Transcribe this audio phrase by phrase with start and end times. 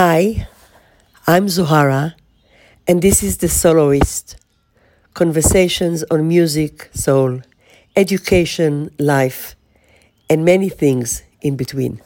[0.00, 0.46] Hi,
[1.26, 2.14] I'm Zohara,
[2.86, 4.36] and this is The Souloist
[5.12, 7.40] Conversations on music, soul,
[7.96, 9.56] education, life,
[10.30, 12.00] and many things in between.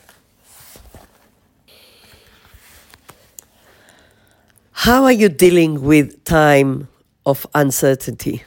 [4.73, 6.88] How are you dealing with time
[7.27, 8.43] of uncertainty?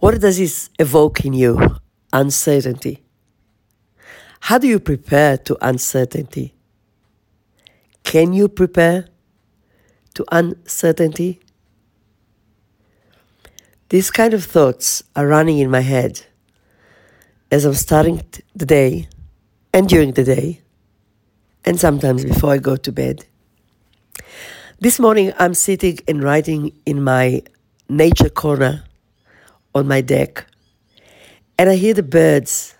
[0.00, 1.78] What does this evoke in you?
[2.12, 3.04] Uncertainty.
[4.40, 6.54] How do you prepare to uncertainty?
[8.10, 9.06] Can you prepare
[10.14, 11.38] to uncertainty?
[13.88, 16.26] These kind of thoughts are running in my head
[17.52, 18.20] as I'm starting
[18.52, 19.06] the day
[19.72, 20.60] and during the day,
[21.64, 23.26] and sometimes before I go to bed.
[24.80, 27.42] This morning, I'm sitting and writing in my
[27.88, 28.82] nature corner
[29.72, 30.46] on my deck,
[31.56, 32.74] and I hear the birds,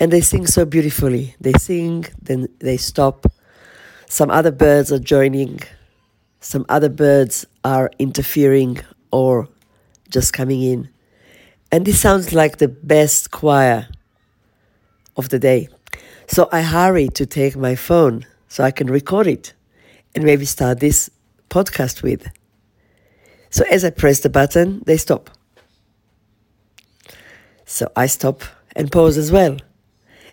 [0.00, 1.34] and they sing so beautifully.
[1.38, 3.30] They sing, then they stop.
[4.08, 5.60] Some other birds are joining,
[6.40, 8.80] some other birds are interfering
[9.12, 9.48] or
[10.08, 10.88] just coming in.
[11.70, 13.86] And this sounds like the best choir
[15.16, 15.68] of the day.
[16.26, 19.52] So I hurry to take my phone so I can record it
[20.14, 21.10] and maybe start this
[21.50, 22.26] podcast with.
[23.50, 25.28] So as I press the button, they stop.
[27.66, 28.42] So I stop
[28.74, 29.58] and pause as well.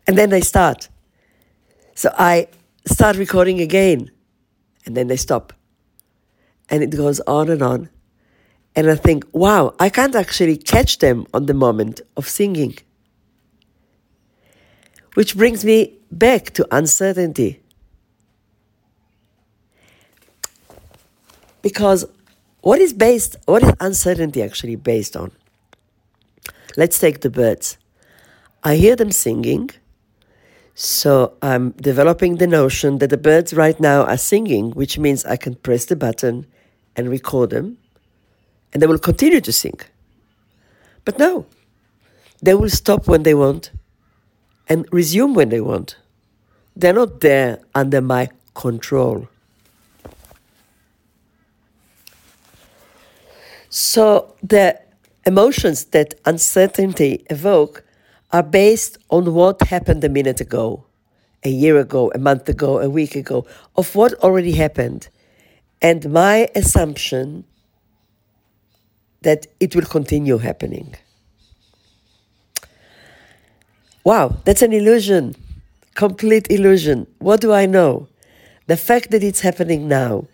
[0.08, 0.88] And then they start.
[1.94, 2.48] So I
[2.86, 4.12] start recording again.
[4.86, 5.54] And then they stop.
[6.70, 7.90] And it goes on and on.
[8.76, 12.78] And I think, wow, I can't actually catch them on the moment of singing.
[15.14, 17.62] Which brings me back to uncertainty.
[21.62, 22.06] Because
[22.62, 25.32] what is based, what is uncertainty actually based on?
[26.78, 27.78] Let's take the birds.
[28.64, 29.70] I hear them singing,
[30.76, 35.38] so I'm developing the notion that the birds right now are singing, which means I
[35.38, 36.46] can press the button
[36.98, 37.78] and record them
[38.74, 39.80] and they will continue to sing.
[41.06, 41.46] But no,
[42.42, 43.72] they will stop when they want
[44.68, 45.96] and resume when they want.
[46.76, 49.30] They're not there under my control.
[53.70, 54.78] So the
[55.26, 57.85] emotions that uncertainty evoke
[58.36, 60.84] are based on what happened a minute ago,
[61.46, 63.46] a year ago, a month ago, a week ago,
[63.78, 65.08] of what already happened.
[65.82, 67.46] And my assumption
[69.22, 70.96] that it will continue happening.
[74.04, 75.34] Wow, that's an illusion,
[75.94, 77.08] complete illusion.
[77.20, 78.10] What do I know?
[78.68, 80.28] The fact that it's happening now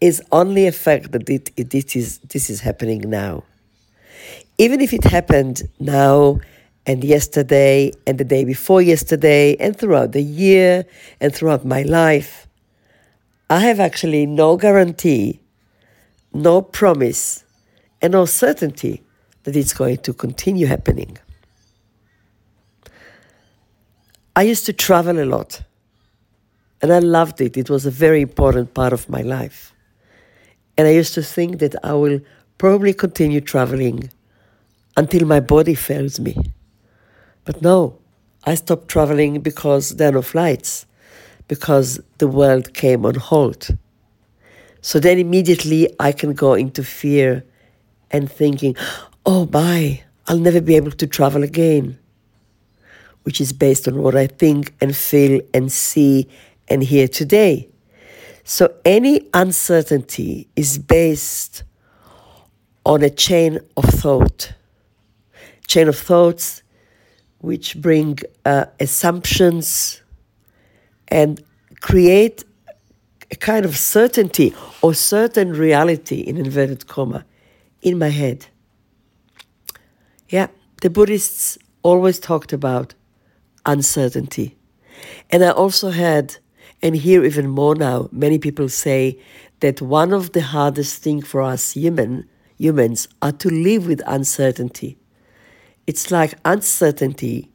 [0.00, 3.42] is only a fact that it, it, it is, this is happening now.
[4.56, 6.38] Even if it happened now
[6.86, 10.84] and yesterday and the day before yesterday and throughout the year
[11.20, 12.46] and throughout my life,
[13.48, 15.40] I have actually no guarantee,
[16.32, 17.44] no promise
[18.00, 19.02] and no certainty
[19.44, 21.18] that it's going to continue happening.
[24.36, 25.62] I used to travel a lot
[26.80, 27.56] and I loved it.
[27.56, 29.74] It was a very important part of my life.
[30.78, 32.20] And I used to think that I will
[32.56, 34.10] probably continue traveling
[34.96, 36.36] until my body fails me.
[37.44, 37.98] But no,
[38.44, 40.86] I stopped traveling because there are no flights,
[41.48, 43.76] because the world came on hold.
[44.82, 47.44] So then immediately I can go into fear
[48.10, 48.76] and thinking,
[49.26, 51.98] oh, my, I'll never be able to travel again,
[53.24, 56.28] which is based on what I think and feel and see
[56.68, 57.68] and hear today.
[58.44, 61.64] So any uncertainty is based
[62.86, 64.54] on a chain of thought,
[65.66, 66.62] chain of thoughts
[67.40, 70.02] which bring uh, assumptions
[71.08, 71.42] and
[71.80, 72.44] create
[73.30, 77.24] a kind of certainty or certain reality in inverted comma
[77.82, 78.46] in my head.
[80.28, 80.48] Yeah,
[80.82, 82.94] the Buddhists always talked about
[83.66, 84.56] uncertainty.
[85.30, 86.36] And I also had,
[86.82, 89.18] and hear even more now, many people say
[89.60, 92.28] that one of the hardest things for us human,
[92.58, 94.98] humans are to live with uncertainty.
[95.90, 97.50] It's like uncertainty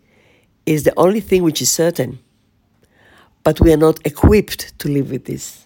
[0.66, 2.20] is the only thing which is certain,
[3.46, 5.66] but we are not equipped to live with this.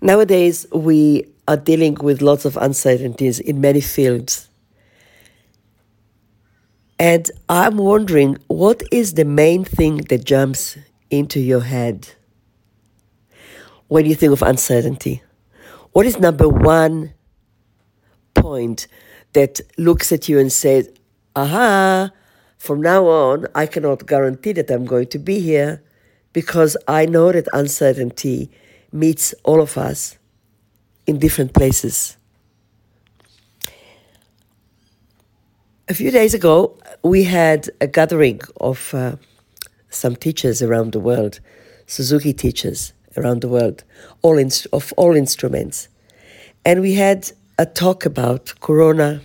[0.00, 4.48] Nowadays, we are dealing with lots of uncertainties in many fields.
[7.00, 10.78] And I'm wondering what is the main thing that jumps
[11.10, 12.10] into your head
[13.88, 15.24] when you think of uncertainty?
[15.90, 17.14] What is number one
[18.42, 18.86] point
[19.32, 20.90] that looks at you and says,
[21.34, 22.10] aha,
[22.58, 25.82] from now on, I cannot guarantee that I'm going to be here
[26.32, 28.50] because I know that uncertainty
[28.92, 30.18] meets all of us
[31.06, 32.16] in different places.
[35.88, 39.16] A few days ago, we had a gathering of uh,
[39.90, 41.40] some teachers around the world,
[41.86, 43.84] Suzuki teachers around the world,
[44.22, 44.38] all
[44.72, 45.88] of all instruments.
[46.64, 49.20] And we had a talk about Corona,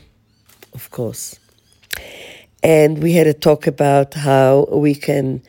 [0.76, 1.40] of course.
[2.62, 5.42] And we had a talk about how we can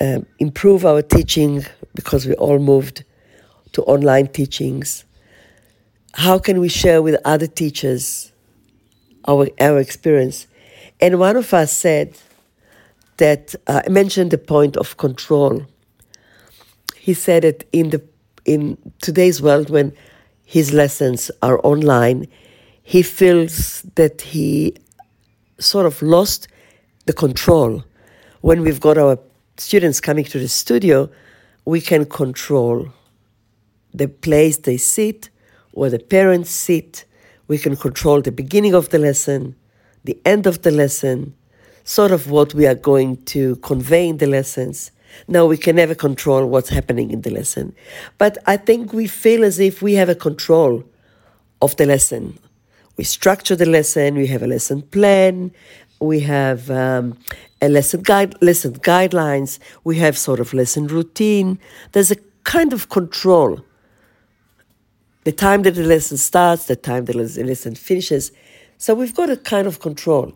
[0.00, 3.04] um, improve our teaching because we all moved
[3.74, 5.04] to online teachings.
[6.14, 8.32] How can we share with other teachers
[9.28, 10.48] our, our experience?
[11.00, 12.18] And one of us said
[13.18, 15.64] that uh, mentioned the point of control.
[16.96, 18.02] He said that in the
[18.44, 19.92] in today's world, when
[20.48, 22.26] his lessons are online,
[22.82, 24.74] he feels that he
[25.58, 26.48] sort of lost
[27.04, 27.84] the control.
[28.40, 29.18] When we've got our
[29.58, 31.10] students coming to the studio,
[31.66, 32.88] we can control
[33.92, 35.28] the place they sit,
[35.72, 37.04] where the parents sit.
[37.46, 39.54] We can control the beginning of the lesson,
[40.04, 41.34] the end of the lesson,
[41.84, 44.92] sort of what we are going to convey in the lessons.
[45.26, 47.74] Now, we can never control what's happening in the lesson,
[48.18, 50.84] but I think we feel as if we have a control
[51.60, 52.38] of the lesson,
[52.96, 55.52] we structure the lesson, we have a lesson plan,
[56.00, 57.18] we have um,
[57.60, 61.58] a lesson guide, lesson guidelines, we have sort of lesson routine.
[61.92, 63.60] There's a kind of control.
[65.24, 68.32] The time that the lesson starts, the time that the lesson finishes.
[68.78, 70.32] So we've got a kind of control.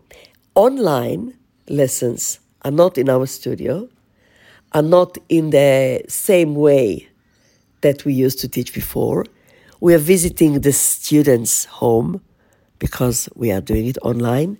[0.55, 1.35] Online
[1.69, 3.89] lessons are not in our studio,
[4.75, 7.09] are not in the same way
[7.83, 9.27] that we used to teach before.
[9.81, 12.23] We are visiting the students' home
[12.79, 14.59] because we are doing it online.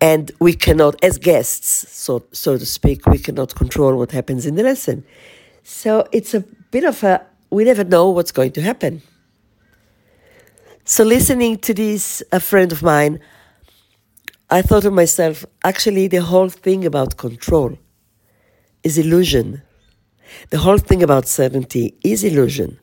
[0.00, 4.54] And we cannot, as guests, so, so to speak, we cannot control what happens in
[4.54, 5.04] the lesson.
[5.62, 6.40] So it's a
[6.70, 9.02] bit of a, we never know what's going to happen.
[10.84, 13.20] So listening to this, a friend of mine,
[14.48, 17.78] I thought to myself, actually, the whole thing about control
[18.82, 19.62] is illusion.
[20.50, 22.78] The whole thing about certainty is illusion.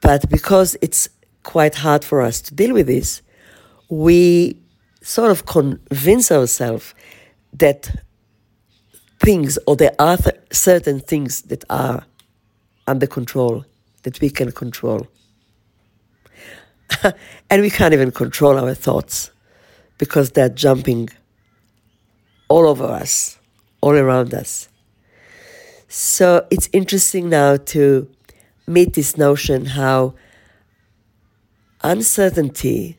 [0.00, 1.08] But because it's
[1.42, 3.22] quite hard for us to deal with this,
[3.88, 4.60] we
[5.02, 6.94] sort of convince ourselves
[7.52, 7.90] that
[9.20, 12.04] things or there are th- certain things that are
[12.86, 13.64] under control
[14.02, 15.06] that we can control.
[17.50, 19.30] and we can't even control our thoughts
[19.98, 21.08] because they're jumping
[22.48, 23.38] all over us,
[23.80, 24.68] all around us.
[25.88, 28.08] So it's interesting now to
[28.66, 30.14] meet this notion how
[31.82, 32.96] uncertainty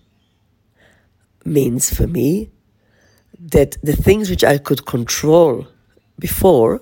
[1.43, 2.49] means for me
[3.39, 5.67] that the things which I could control
[6.17, 6.81] before,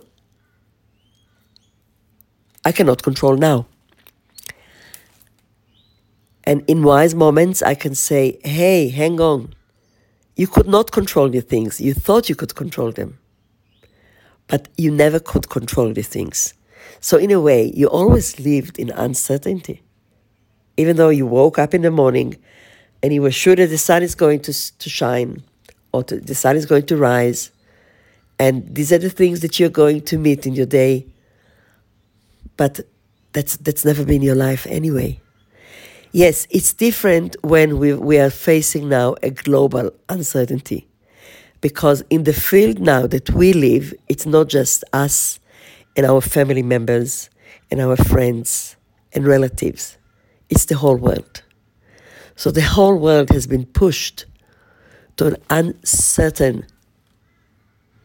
[2.64, 3.66] I cannot control now.
[6.44, 9.56] And in wise moments, I can say, hey, hang on.
[10.36, 11.82] You could not control the things.
[11.82, 13.18] You thought you could control them.
[14.48, 16.54] But you never could control the things.
[17.00, 19.82] So, in a way, you always lived in uncertainty.
[20.78, 22.38] Even though you woke up in the morning
[23.02, 25.44] and you were sure that the sun is going to, to shine
[25.92, 27.52] or to, the sun is going to rise.
[28.38, 31.08] And these are the things that you're going to meet in your day.
[32.58, 32.82] But
[33.34, 35.22] that's, that's never been your life anyway.
[36.12, 40.88] Yes, it's different when we, we are facing now a global uncertainty.
[41.62, 45.40] Because in the field now that we live, it's not just us
[45.96, 47.30] and our family members
[47.72, 48.76] and our friends
[49.14, 49.98] and relatives,
[50.50, 51.44] it's the whole world.
[52.36, 54.26] So the whole world has been pushed
[55.18, 56.66] to an uncertain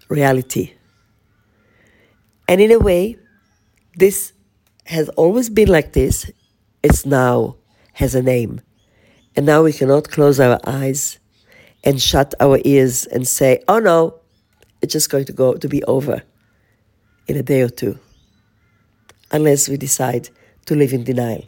[0.09, 0.75] reality.
[2.49, 3.16] And in a way,
[3.97, 4.33] this
[4.87, 6.30] has always been like this.
[6.83, 7.57] It's now
[7.95, 8.61] has a name.
[9.37, 11.20] And now we cannot close our eyes
[11.85, 14.15] and shut our ears and say, oh no,
[14.83, 16.23] it's just going to go to be over
[17.27, 17.99] in a day or two.
[19.31, 20.31] Unless we decide
[20.67, 21.45] to live in denial.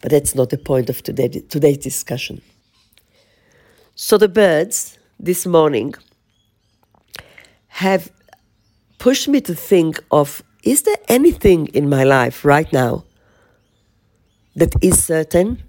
[0.00, 2.42] But that's not the point of today, today's discussion.
[3.94, 5.94] So the birds this morning
[7.68, 8.10] have
[8.98, 13.04] pushed me to think of is there anything in my life right now
[14.56, 15.62] that is certain?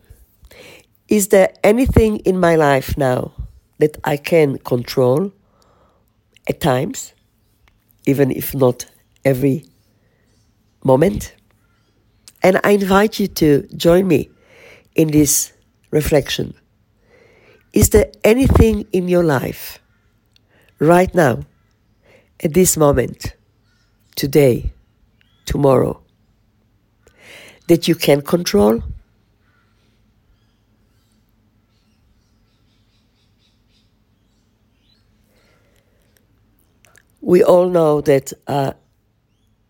[1.07, 3.31] Is there anything in my life now
[3.79, 5.31] that I can control
[6.47, 7.13] at times,
[8.05, 8.85] even if not
[9.23, 9.65] every
[10.83, 11.35] moment?
[12.41, 14.29] And I invite you to join me
[14.95, 15.53] in this
[15.91, 16.53] reflection.
[17.73, 19.79] Is there anything in your life
[20.79, 21.41] right now
[22.43, 23.35] at this moment,
[24.15, 24.71] today,
[25.45, 26.01] tomorrow,
[27.67, 28.81] that you can control?
[37.27, 38.71] We all know that uh,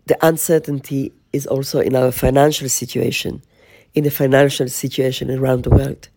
[0.06, 3.42] the uncertainty is also in our financial situation,
[3.96, 6.08] in the financial situation around the world.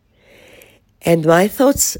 [1.00, 1.96] And my thoughts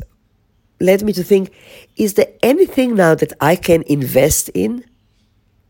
[0.78, 1.54] led me to think
[1.96, 4.84] is there anything now that I can invest in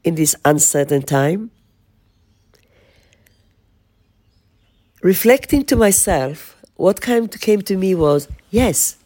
[0.02, 1.52] in this uncertain time?
[5.00, 8.96] Reflecting to myself, what came to, came to me was yes,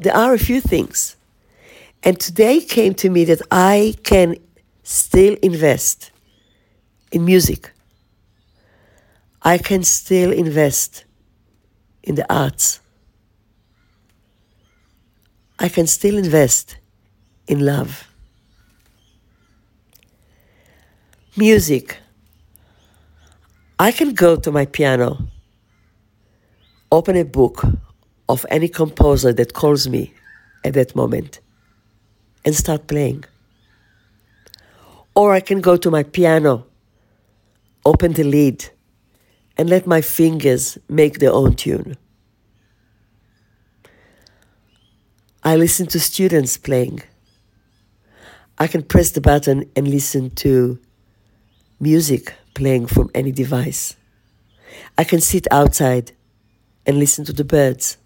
[0.00, 1.14] there are a few things.
[2.02, 4.36] And today came to me that I can
[4.82, 6.10] still invest
[7.12, 7.72] in music.
[9.42, 11.04] I can still invest
[12.02, 12.80] in the arts.
[15.58, 16.76] I can still invest
[17.46, 18.08] in love.
[21.36, 21.98] Music.
[23.78, 25.28] I can go to my piano,
[26.90, 27.64] open a book
[28.28, 30.12] of any composer that calls me
[30.64, 31.40] at that moment,
[32.48, 33.22] and start playing.
[35.14, 36.64] Or I can go to my piano,
[37.84, 38.70] open the lid,
[39.58, 41.98] and let my fingers make their own tune.
[45.44, 47.02] I listen to students playing.
[48.56, 50.78] I can press the button and listen to
[51.78, 53.94] music playing from any device.
[54.96, 56.12] I can sit outside
[56.86, 57.98] and listen to the birds.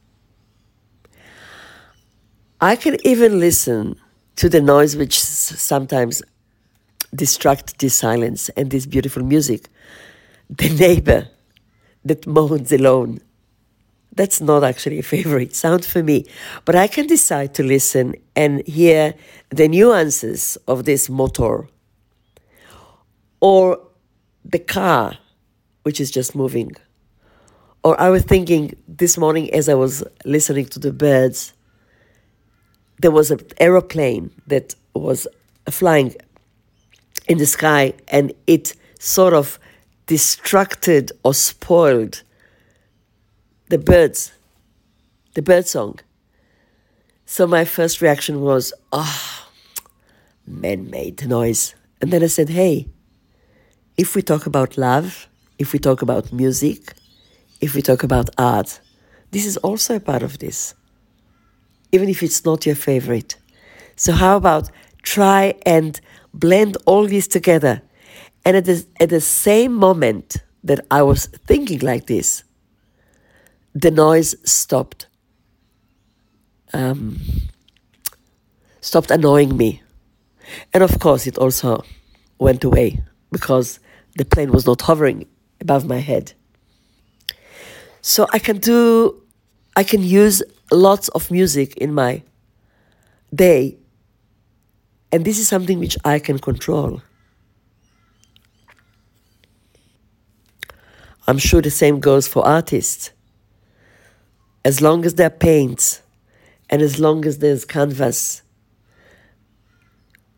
[2.60, 4.00] I can even listen
[4.36, 6.22] to the noise which sometimes
[7.14, 9.68] distract this silence and this beautiful music.
[10.48, 11.28] The neighbor
[12.04, 13.20] that moans alone
[14.14, 16.26] that's not actually a favorite sound for me.
[16.64, 19.14] But I can decide to listen and hear
[19.50, 21.68] the nuances of this motor
[23.40, 23.80] or
[24.44, 25.18] the car,
[25.82, 26.72] which is just moving.
[27.82, 31.52] Or I was thinking this morning as I was listening to the birds,
[33.02, 35.26] there was an aeroplane that was
[35.68, 36.14] flying
[37.28, 39.58] in the sky and it sort of
[40.06, 42.22] distracted or spoiled
[43.68, 44.32] the birds,
[45.34, 45.98] the bird song.
[47.26, 49.90] So my first reaction was, ah, oh,
[50.46, 51.74] man made noise.
[52.00, 52.88] And then I said, hey,
[53.96, 55.28] if we talk about love,
[55.58, 56.94] if we talk about music,
[57.60, 58.80] if we talk about art,
[59.30, 60.74] this is also a part of this,
[61.92, 63.36] even if it's not your favorite.
[63.96, 64.70] So, how about
[65.02, 66.00] try and
[66.34, 67.82] blend all these together?
[68.44, 72.44] And at the, at the same moment that I was thinking like this,
[73.74, 75.06] the noise stopped.
[76.74, 77.20] Um,
[78.80, 79.82] stopped annoying me.
[80.72, 81.84] And of course, it also
[82.38, 83.78] went away because
[84.16, 85.26] the plane was not hovering
[85.60, 86.32] above my head.
[88.00, 89.21] So I can do,
[89.74, 92.22] I can use lots of music in my
[93.34, 93.78] day,
[95.10, 97.02] and this is something which I can control.
[101.26, 103.12] I'm sure the same goes for artists
[104.64, 106.02] as long as there are paints
[106.70, 108.42] and as long as there's canvas,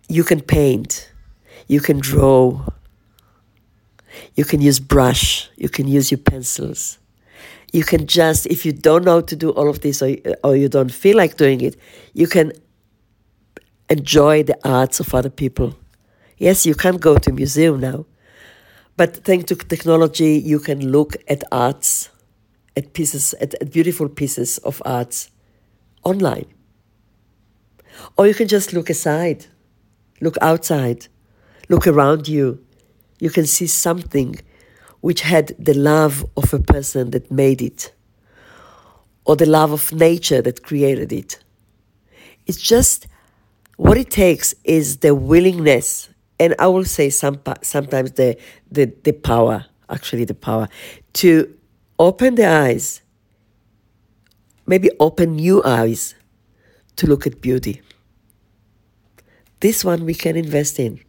[0.09, 1.13] you can paint,
[1.69, 2.67] you can draw,
[4.35, 6.99] you can use brush, you can use your pencils.
[7.75, 10.35] You can just, if you don't know how to do all of this or, uh,
[10.45, 11.77] or you don't feel like doing it,
[12.13, 12.53] you can
[13.91, 15.77] enjoy the arts of other people.
[16.39, 18.07] Yes, you can't go to a museum now,
[18.97, 22.11] but thanks to technology, you can look at arts
[22.77, 25.33] at pieces, at, at beautiful pieces of arts
[26.05, 26.47] online.
[28.17, 29.47] Or you can just look aside,
[30.21, 31.09] look outside,
[31.69, 32.65] look around you.
[33.19, 34.37] You can see something
[35.05, 37.93] which had the love of a person that made it,
[39.27, 41.39] or the love of nature that created it.
[42.47, 43.07] It's just
[43.77, 46.09] what it takes is the willingness,
[46.41, 48.39] and I will say some, sometimes the,
[48.73, 50.69] the, the power, actually, the power
[51.21, 51.55] to
[51.99, 53.03] open the eyes,
[54.67, 56.15] maybe open new eyes
[56.97, 57.83] to look at beauty.
[59.61, 61.04] This one we can invest in.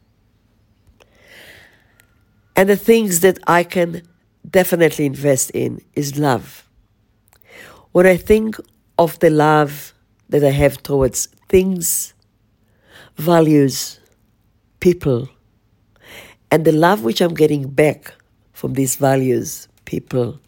[2.56, 4.04] And the things that I can
[4.50, 6.68] definitely invest in is love.
[7.92, 8.58] When I think
[8.98, 9.94] of the love
[10.30, 12.14] that I have towards things,
[13.18, 14.00] values,
[14.80, 15.30] people,
[16.52, 18.14] and the love which I'm getting back
[18.54, 20.40] from these values, people,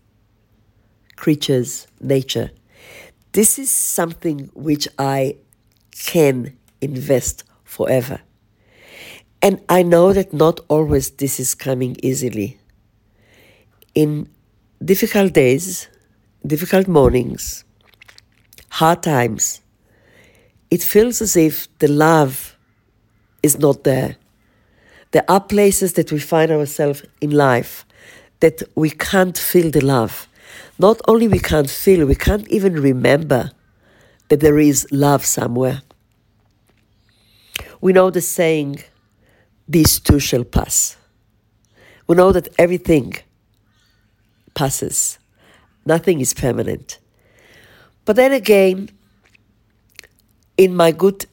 [1.15, 2.51] creatures, nature.
[3.33, 5.35] This is something which I
[5.91, 8.21] can invest forever.
[9.41, 12.57] And I know that not always this is coming easily.
[13.93, 14.29] In
[14.83, 15.87] difficult days,
[16.45, 17.63] difficult mornings,
[18.69, 19.61] hard times,
[20.69, 22.57] it feels as if the love
[23.43, 24.17] is not there.
[25.11, 27.85] There are places that we find ourselves in life
[28.39, 30.27] that we can't feel the love.
[30.77, 33.51] Not only we can't feel, we can't even remember
[34.29, 35.81] that there is love somewhere.
[37.81, 38.83] We know the saying,
[39.67, 40.97] these too shall pass.
[42.07, 43.15] We know that everything
[44.55, 45.19] passes.
[45.85, 46.99] Nothing is permanent.
[48.05, 48.89] But then again,
[50.57, 51.25] in my good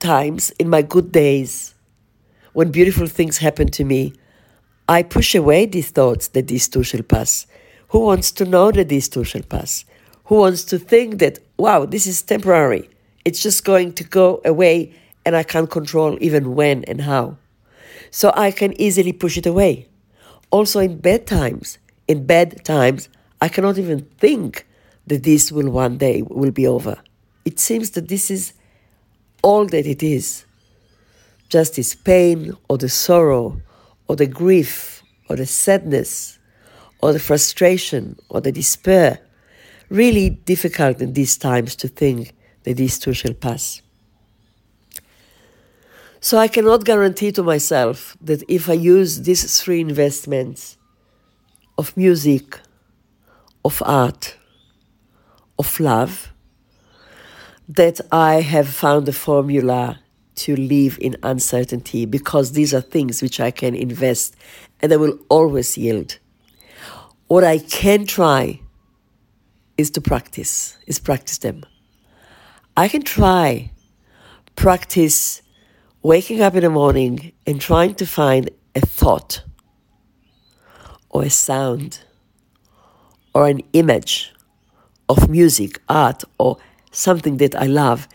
[0.00, 1.74] times, in my good days,
[2.52, 4.12] when beautiful things happen to me,
[4.88, 7.46] I push away these thoughts that these too shall pass.
[7.88, 9.84] Who wants to know that these too shall pass?
[10.24, 12.90] Who wants to think that, wow, this is temporary?
[13.24, 17.36] It's just going to go away and I can't control even when and how.
[18.12, 19.88] So I can easily push it away.
[20.50, 23.08] Also, in bad times, in bad times,
[23.40, 24.66] I cannot even think
[25.06, 27.02] that this will one day will be over.
[27.46, 28.52] It seems that this is
[29.42, 30.44] all that it is.
[31.48, 33.60] Just this pain or the sorrow
[34.08, 36.38] or the grief or the sadness
[37.00, 39.20] or the frustration or the despair.
[39.88, 43.80] Really difficult in these times to think that these too shall pass.
[46.24, 50.78] So I cannot guarantee to myself that if I use these three investments
[51.76, 52.60] of music,
[53.64, 54.36] of art,
[55.58, 56.32] of love,
[57.68, 59.98] that I have found a formula
[60.36, 64.36] to live in uncertainty because these are things which I can invest
[64.80, 66.18] and they will always yield.
[67.26, 68.60] What I can try
[69.76, 71.64] is to practice, is practice them.
[72.76, 73.72] I can try
[74.54, 75.41] practice
[76.02, 79.44] waking up in the morning and trying to find a thought
[81.10, 82.00] or a sound
[83.34, 84.32] or an image
[85.08, 86.58] of music, art, or
[86.90, 88.08] something that I love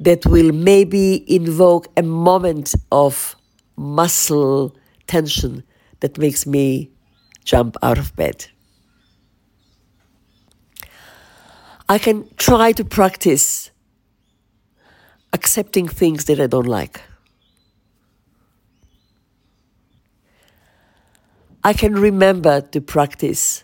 [0.00, 3.36] that will maybe invoke a moment of
[3.76, 5.62] muscle tension
[6.00, 6.90] that makes me
[7.44, 8.46] jump out of bed.
[11.88, 13.70] I can try to practice
[15.32, 17.00] accepting things that I don't like.
[21.68, 23.62] I can remember to practice,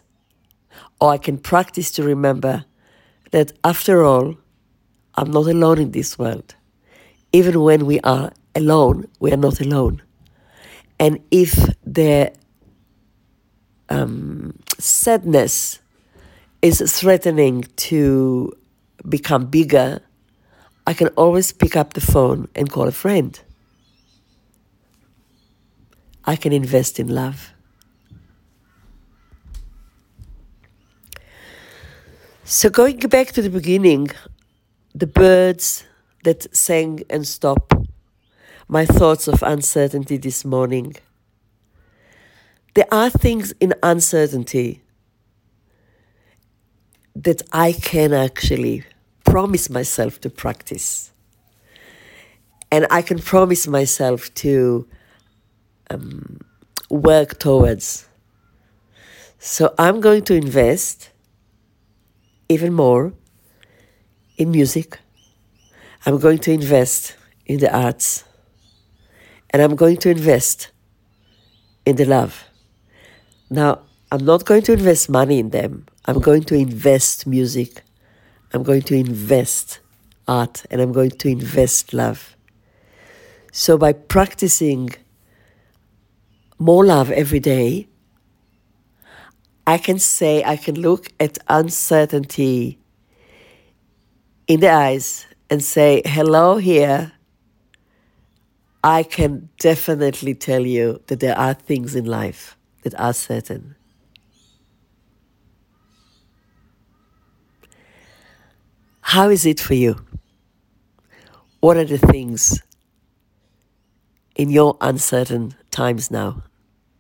[1.01, 2.67] or I can practice to remember
[3.31, 4.37] that after all,
[5.15, 6.55] I'm not alone in this world.
[7.33, 10.03] Even when we are alone, we are not alone.
[11.01, 12.35] And if the
[13.89, 15.79] um, sadness
[16.61, 18.53] is threatening to
[19.09, 20.03] become bigger,
[20.87, 23.41] I can always pick up the phone and call a friend.
[26.27, 27.54] I can invest in love.
[32.47, 34.11] So, going back to the beginning,
[34.95, 35.85] the birds
[36.25, 37.73] that sang and stopped,
[38.69, 40.95] my thoughts of uncertainty this morning.
[42.75, 44.83] There are things in uncertainty
[47.17, 48.85] that I can actually
[49.25, 51.13] promise myself to practice.
[52.71, 54.87] And I can promise myself to
[55.89, 56.41] um,
[56.91, 58.07] work towards.
[59.39, 61.09] So I'm going to invest
[62.49, 63.13] even more
[64.37, 64.99] in music.
[66.07, 68.25] I'm going to invest in the arts.
[69.51, 70.71] And I'm going to invest
[71.87, 72.45] in the love.
[73.51, 73.81] Now,
[74.11, 75.87] I'm not going to invest money in them.
[76.07, 77.83] I'm going to invest music.
[78.53, 79.81] I'm going to invest
[80.27, 80.65] art.
[80.71, 82.37] And I'm going to invest love.
[83.53, 84.91] So by practicing
[86.59, 87.89] more love every day,
[89.67, 92.79] I can say, I can look at uncertainty
[94.47, 97.13] in the eyes and say, hello here.
[98.83, 103.75] I can definitely tell you that there are things in life that are certain.
[109.01, 110.05] How is it for you?
[111.61, 112.63] What are the things
[114.37, 116.43] in your uncertain times now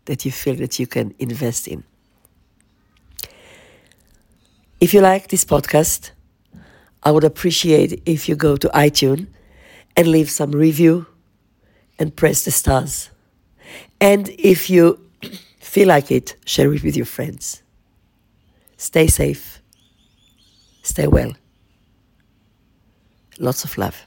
[0.06, 1.84] that you feel that you can invest in?
[4.80, 6.10] If you like this podcast,
[7.02, 9.26] I would appreciate if you go to iTunes
[9.96, 11.06] and leave some review
[11.98, 13.10] and press the stars.
[14.00, 14.98] And if you
[15.60, 17.62] feel like it, share it with your friends.
[18.76, 19.62] Stay safe.
[20.82, 21.32] Stay well.
[23.38, 24.04] Lots of love.